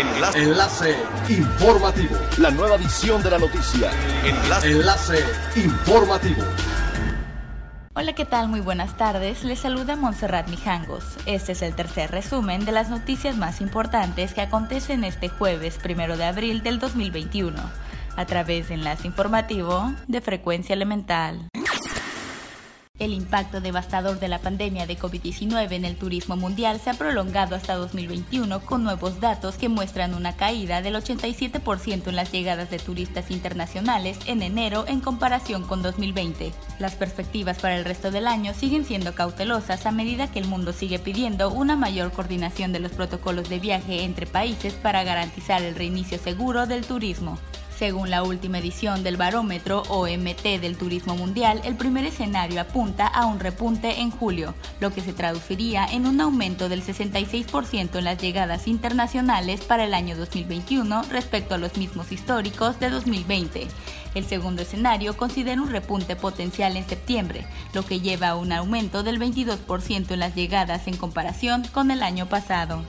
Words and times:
Enlace. 0.00 0.42
Enlace 0.42 0.96
informativo. 1.28 2.16
La 2.38 2.50
nueva 2.50 2.76
edición 2.76 3.22
de 3.22 3.30
la 3.32 3.38
noticia. 3.38 3.90
Enlace. 4.24 4.70
Enlace 4.70 5.24
informativo. 5.56 6.42
Hola, 7.92 8.14
¿qué 8.14 8.24
tal? 8.24 8.48
Muy 8.48 8.60
buenas 8.60 8.96
tardes. 8.96 9.44
Les 9.44 9.58
saluda 9.58 9.96
Montserrat 9.96 10.48
Mijangos. 10.48 11.04
Este 11.26 11.52
es 11.52 11.60
el 11.60 11.74
tercer 11.74 12.10
resumen 12.10 12.64
de 12.64 12.72
las 12.72 12.88
noticias 12.88 13.36
más 13.36 13.60
importantes 13.60 14.32
que 14.32 14.40
acontecen 14.40 15.04
este 15.04 15.28
jueves 15.28 15.76
primero 15.76 16.16
de 16.16 16.24
abril 16.24 16.62
del 16.62 16.78
2021 16.78 17.58
a 18.16 18.24
través 18.24 18.68
de 18.68 18.76
Enlace 18.76 19.06
Informativo 19.06 19.92
de 20.08 20.22
Frecuencia 20.22 20.72
Elemental. 20.72 21.50
El 23.00 23.14
impacto 23.14 23.62
devastador 23.62 24.20
de 24.20 24.28
la 24.28 24.40
pandemia 24.40 24.86
de 24.86 24.98
COVID-19 24.98 25.72
en 25.72 25.86
el 25.86 25.96
turismo 25.96 26.36
mundial 26.36 26.78
se 26.78 26.90
ha 26.90 26.94
prolongado 26.94 27.56
hasta 27.56 27.74
2021 27.76 28.60
con 28.60 28.84
nuevos 28.84 29.20
datos 29.20 29.54
que 29.54 29.70
muestran 29.70 30.12
una 30.12 30.36
caída 30.36 30.82
del 30.82 30.96
87% 30.96 32.08
en 32.08 32.14
las 32.14 32.30
llegadas 32.30 32.68
de 32.68 32.78
turistas 32.78 33.30
internacionales 33.30 34.18
en 34.26 34.42
enero 34.42 34.84
en 34.86 35.00
comparación 35.00 35.62
con 35.62 35.80
2020. 35.80 36.52
Las 36.78 36.94
perspectivas 36.94 37.58
para 37.58 37.78
el 37.78 37.86
resto 37.86 38.10
del 38.10 38.26
año 38.26 38.52
siguen 38.52 38.84
siendo 38.84 39.14
cautelosas 39.14 39.86
a 39.86 39.92
medida 39.92 40.30
que 40.30 40.38
el 40.38 40.46
mundo 40.46 40.74
sigue 40.74 40.98
pidiendo 40.98 41.50
una 41.50 41.76
mayor 41.76 42.12
coordinación 42.12 42.70
de 42.70 42.80
los 42.80 42.92
protocolos 42.92 43.48
de 43.48 43.60
viaje 43.60 44.04
entre 44.04 44.26
países 44.26 44.74
para 44.74 45.04
garantizar 45.04 45.62
el 45.62 45.74
reinicio 45.74 46.18
seguro 46.18 46.66
del 46.66 46.84
turismo. 46.84 47.38
Según 47.80 48.10
la 48.10 48.22
última 48.22 48.58
edición 48.58 49.02
del 49.02 49.16
barómetro 49.16 49.84
OMT 49.88 50.42
del 50.60 50.76
Turismo 50.76 51.16
Mundial, 51.16 51.62
el 51.64 51.76
primer 51.76 52.04
escenario 52.04 52.60
apunta 52.60 53.06
a 53.06 53.24
un 53.24 53.40
repunte 53.40 54.00
en 54.00 54.10
julio, 54.10 54.52
lo 54.80 54.92
que 54.92 55.00
se 55.00 55.14
traduciría 55.14 55.86
en 55.86 56.06
un 56.06 56.20
aumento 56.20 56.68
del 56.68 56.82
66% 56.84 57.96
en 57.96 58.04
las 58.04 58.18
llegadas 58.18 58.68
internacionales 58.68 59.62
para 59.62 59.84
el 59.84 59.94
año 59.94 60.14
2021 60.14 61.04
respecto 61.04 61.54
a 61.54 61.58
los 61.58 61.78
mismos 61.78 62.12
históricos 62.12 62.78
de 62.80 62.90
2020. 62.90 63.66
El 64.14 64.26
segundo 64.26 64.60
escenario 64.60 65.16
considera 65.16 65.62
un 65.62 65.70
repunte 65.70 66.16
potencial 66.16 66.76
en 66.76 66.86
septiembre, 66.86 67.46
lo 67.72 67.86
que 67.86 68.00
lleva 68.00 68.28
a 68.28 68.36
un 68.36 68.52
aumento 68.52 69.02
del 69.02 69.18
22% 69.18 70.10
en 70.10 70.20
las 70.20 70.34
llegadas 70.34 70.86
en 70.86 70.98
comparación 70.98 71.62
con 71.72 71.90
el 71.90 72.02
año 72.02 72.26
pasado. 72.26 72.84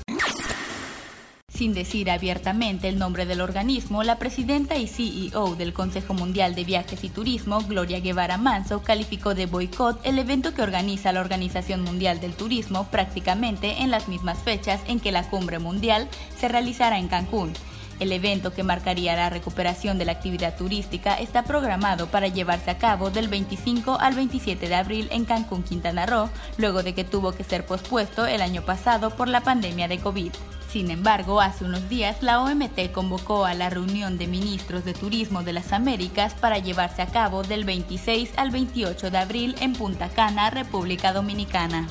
Sin 1.61 1.75
decir 1.75 2.09
abiertamente 2.09 2.89
el 2.89 2.97
nombre 2.97 3.27
del 3.27 3.39
organismo, 3.39 4.01
la 4.01 4.17
presidenta 4.17 4.77
y 4.77 4.87
CEO 4.87 5.53
del 5.55 5.73
Consejo 5.73 6.15
Mundial 6.15 6.55
de 6.55 6.63
Viajes 6.63 7.03
y 7.03 7.09
Turismo, 7.09 7.61
Gloria 7.61 7.99
Guevara 7.99 8.39
Manso, 8.39 8.81
calificó 8.81 9.35
de 9.35 9.45
boicot 9.45 10.03
el 10.03 10.17
evento 10.17 10.55
que 10.55 10.63
organiza 10.63 11.11
la 11.11 11.21
Organización 11.21 11.83
Mundial 11.83 12.19
del 12.19 12.33
Turismo 12.33 12.87
prácticamente 12.89 13.83
en 13.83 13.91
las 13.91 14.07
mismas 14.07 14.39
fechas 14.39 14.81
en 14.87 14.99
que 14.99 15.11
la 15.11 15.29
cumbre 15.29 15.59
mundial 15.59 16.09
se 16.35 16.47
realizará 16.47 16.97
en 16.97 17.07
Cancún. 17.09 17.53
El 17.99 18.11
evento 18.11 18.55
que 18.55 18.63
marcaría 18.63 19.15
la 19.15 19.29
recuperación 19.29 19.99
de 19.99 20.05
la 20.05 20.13
actividad 20.13 20.57
turística 20.57 21.13
está 21.13 21.43
programado 21.43 22.07
para 22.07 22.27
llevarse 22.27 22.71
a 22.71 22.79
cabo 22.79 23.11
del 23.11 23.27
25 23.27 23.99
al 23.99 24.15
27 24.15 24.67
de 24.67 24.73
abril 24.73 25.09
en 25.11 25.25
Cancún, 25.25 25.61
Quintana 25.61 26.07
Roo, 26.07 26.31
luego 26.57 26.81
de 26.81 26.95
que 26.95 27.03
tuvo 27.03 27.33
que 27.33 27.43
ser 27.43 27.67
pospuesto 27.67 28.25
el 28.25 28.41
año 28.41 28.63
pasado 28.63 29.11
por 29.11 29.27
la 29.27 29.41
pandemia 29.41 29.87
de 29.87 29.99
COVID. 29.99 30.31
Sin 30.71 30.89
embargo, 30.89 31.41
hace 31.41 31.65
unos 31.65 31.89
días 31.89 32.23
la 32.23 32.41
OMT 32.41 32.93
convocó 32.93 33.43
a 33.43 33.53
la 33.53 33.69
reunión 33.69 34.17
de 34.17 34.27
ministros 34.27 34.85
de 34.85 34.93
Turismo 34.93 35.43
de 35.43 35.51
las 35.51 35.73
Américas 35.73 36.33
para 36.33 36.59
llevarse 36.59 37.01
a 37.01 37.07
cabo 37.07 37.43
del 37.43 37.65
26 37.65 38.31
al 38.37 38.51
28 38.51 39.11
de 39.11 39.17
abril 39.17 39.55
en 39.59 39.73
Punta 39.73 40.07
Cana, 40.07 40.49
República 40.49 41.11
Dominicana. 41.11 41.89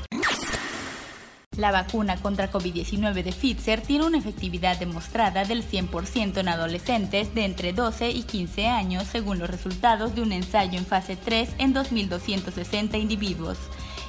La 1.58 1.73
vacuna 1.73 2.17
contra 2.23 2.51
COVID-19 2.51 3.23
de 3.23 3.33
Pfizer 3.33 3.83
tiene 3.83 4.06
una 4.06 4.17
efectividad 4.17 4.78
demostrada 4.78 5.45
del 5.45 5.62
100% 5.62 6.39
en 6.39 6.48
adolescentes 6.48 7.34
de 7.34 7.45
entre 7.45 7.75
12 7.75 8.08
y 8.12 8.23
15 8.23 8.67
años, 8.67 9.05
según 9.05 9.39
los 9.39 9.51
resultados 9.51 10.14
de 10.14 10.23
un 10.23 10.33
ensayo 10.33 10.78
en 10.78 10.86
fase 10.86 11.17
3 11.17 11.51
en 11.58 11.74
2.260 11.74 12.98
individuos. 12.98 13.58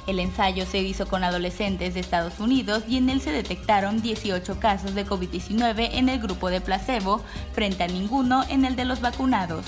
El 0.06 0.18
ensayo 0.18 0.66
se 0.66 0.78
hizo 0.78 1.06
con 1.06 1.22
adolescentes 1.22 1.94
de 1.94 2.00
Estados 2.00 2.40
Unidos 2.40 2.82
y 2.88 2.96
en 2.96 3.08
él 3.08 3.20
se 3.20 3.30
detectaron 3.30 4.02
18 4.02 4.58
casos 4.58 4.94
de 4.94 5.06
COVID-19 5.06 5.90
en 5.92 6.08
el 6.08 6.20
grupo 6.20 6.50
de 6.50 6.60
placebo, 6.60 7.20
frente 7.52 7.84
a 7.84 7.88
ninguno 7.88 8.44
en 8.48 8.64
el 8.64 8.74
de 8.74 8.84
los 8.84 9.00
vacunados. 9.00 9.64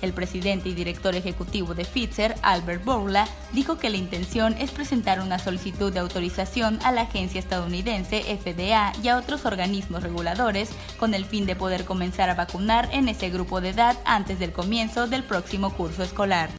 El 0.00 0.12
presidente 0.12 0.68
y 0.68 0.74
director 0.74 1.16
ejecutivo 1.16 1.74
de 1.74 1.84
Pfizer, 1.84 2.36
Albert 2.42 2.84
Bourla, 2.84 3.26
dijo 3.52 3.78
que 3.78 3.90
la 3.90 3.96
intención 3.96 4.54
es 4.58 4.70
presentar 4.70 5.20
una 5.20 5.38
solicitud 5.38 5.92
de 5.92 5.98
autorización 5.98 6.78
a 6.84 6.92
la 6.92 7.02
agencia 7.02 7.40
estadounidense 7.40 8.22
FDA 8.22 8.92
y 9.02 9.08
a 9.08 9.16
otros 9.16 9.44
organismos 9.44 10.02
reguladores 10.02 10.70
con 10.98 11.14
el 11.14 11.24
fin 11.24 11.46
de 11.46 11.56
poder 11.56 11.84
comenzar 11.84 12.30
a 12.30 12.34
vacunar 12.34 12.88
en 12.92 13.08
ese 13.08 13.30
grupo 13.30 13.60
de 13.60 13.70
edad 13.70 13.98
antes 14.04 14.38
del 14.38 14.52
comienzo 14.52 15.08
del 15.08 15.24
próximo 15.24 15.70
curso 15.70 16.04
escolar. 16.04 16.57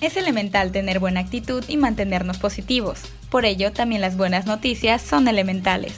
Es 0.00 0.16
elemental 0.16 0.72
tener 0.72 0.98
buena 0.98 1.20
actitud 1.20 1.62
y 1.68 1.76
mantenernos 1.76 2.38
positivos. 2.38 3.02
Por 3.28 3.44
ello, 3.44 3.70
también 3.72 4.00
las 4.00 4.16
buenas 4.16 4.46
noticias 4.46 5.02
son 5.02 5.28
elementales. 5.28 5.94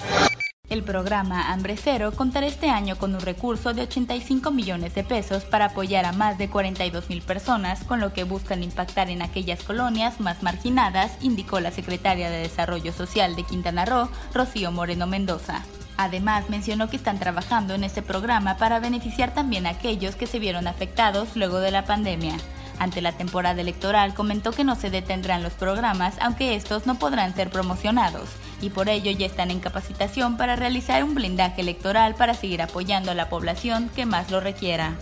El 0.68 0.82
programa 0.82 1.52
Hambre 1.52 1.76
Cero 1.76 2.12
contará 2.16 2.46
este 2.46 2.68
año 2.68 2.96
con 2.96 3.14
un 3.14 3.20
recurso 3.20 3.74
de 3.74 3.82
85 3.82 4.50
millones 4.50 4.94
de 4.96 5.04
pesos 5.04 5.44
para 5.44 5.66
apoyar 5.66 6.04
a 6.04 6.12
más 6.12 6.36
de 6.36 6.48
42 6.48 7.10
mil 7.10 7.22
personas, 7.22 7.84
con 7.84 8.00
lo 8.00 8.12
que 8.12 8.24
buscan 8.24 8.64
impactar 8.64 9.08
en 9.08 9.22
aquellas 9.22 9.62
colonias 9.62 10.18
más 10.18 10.42
marginadas, 10.42 11.12
indicó 11.20 11.60
la 11.60 11.70
secretaria 11.70 12.28
de 12.28 12.38
Desarrollo 12.38 12.92
Social 12.92 13.36
de 13.36 13.44
Quintana 13.44 13.84
Roo, 13.84 14.08
Rocío 14.34 14.72
Moreno 14.72 15.06
Mendoza. 15.06 15.62
Además, 15.96 16.48
mencionó 16.48 16.90
que 16.90 16.96
están 16.96 17.20
trabajando 17.20 17.74
en 17.74 17.84
este 17.84 18.02
programa 18.02 18.56
para 18.56 18.80
beneficiar 18.80 19.32
también 19.32 19.66
a 19.66 19.70
aquellos 19.70 20.16
que 20.16 20.26
se 20.26 20.40
vieron 20.40 20.66
afectados 20.66 21.36
luego 21.36 21.60
de 21.60 21.70
la 21.70 21.84
pandemia. 21.84 22.34
Ante 22.82 23.00
la 23.00 23.12
temporada 23.12 23.60
electoral 23.60 24.12
comentó 24.12 24.50
que 24.50 24.64
no 24.64 24.74
se 24.74 24.90
detendrán 24.90 25.44
los 25.44 25.52
programas, 25.52 26.16
aunque 26.20 26.56
estos 26.56 26.84
no 26.84 26.96
podrán 26.96 27.32
ser 27.32 27.48
promocionados, 27.48 28.28
y 28.60 28.70
por 28.70 28.88
ello 28.88 29.12
ya 29.12 29.24
están 29.24 29.52
en 29.52 29.60
capacitación 29.60 30.36
para 30.36 30.56
realizar 30.56 31.04
un 31.04 31.14
blindaje 31.14 31.60
electoral 31.60 32.16
para 32.16 32.34
seguir 32.34 32.60
apoyando 32.60 33.12
a 33.12 33.14
la 33.14 33.28
población 33.28 33.88
que 33.94 34.04
más 34.04 34.32
lo 34.32 34.40
requiera. 34.40 34.96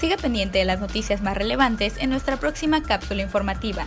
Siga 0.00 0.16
pendiente 0.16 0.56
de 0.56 0.64
las 0.64 0.80
noticias 0.80 1.20
más 1.20 1.36
relevantes 1.36 1.98
en 1.98 2.08
nuestra 2.08 2.38
próxima 2.38 2.82
cápsula 2.82 3.20
informativa. 3.20 3.86